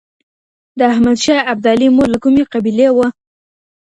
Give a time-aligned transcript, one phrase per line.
[0.77, 3.07] د احمد شاه ابدالي مور له کومې قبیلې وه؟